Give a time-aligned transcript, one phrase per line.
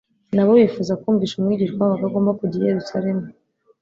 [0.35, 3.25] nabo bifuza kumvisha Umwigisha wabo ko agomba kujya i Yerusalemu.